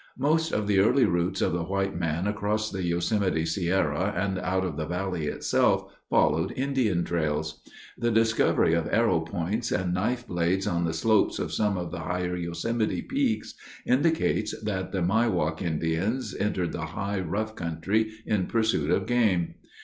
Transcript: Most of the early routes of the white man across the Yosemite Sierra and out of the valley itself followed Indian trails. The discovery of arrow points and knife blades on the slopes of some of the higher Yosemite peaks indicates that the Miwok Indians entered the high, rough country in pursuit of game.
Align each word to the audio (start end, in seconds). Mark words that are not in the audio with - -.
Most 0.17 0.51
of 0.51 0.65
the 0.65 0.79
early 0.79 1.05
routes 1.05 1.43
of 1.43 1.53
the 1.53 1.61
white 1.61 1.95
man 1.95 2.25
across 2.25 2.71
the 2.71 2.81
Yosemite 2.81 3.45
Sierra 3.45 4.11
and 4.17 4.39
out 4.39 4.65
of 4.65 4.75
the 4.75 4.87
valley 4.87 5.27
itself 5.27 5.93
followed 6.09 6.51
Indian 6.57 7.03
trails. 7.03 7.61
The 7.99 8.09
discovery 8.09 8.73
of 8.73 8.91
arrow 8.91 9.19
points 9.19 9.71
and 9.71 9.93
knife 9.93 10.25
blades 10.25 10.65
on 10.65 10.85
the 10.85 10.93
slopes 10.93 11.37
of 11.37 11.53
some 11.53 11.77
of 11.77 11.91
the 11.91 11.99
higher 11.99 12.35
Yosemite 12.35 13.03
peaks 13.03 13.53
indicates 13.85 14.59
that 14.63 14.91
the 14.91 15.03
Miwok 15.03 15.61
Indians 15.61 16.35
entered 16.35 16.71
the 16.71 16.87
high, 16.97 17.19
rough 17.19 17.53
country 17.53 18.09
in 18.25 18.47
pursuit 18.47 18.89
of 18.89 19.05
game. 19.05 19.53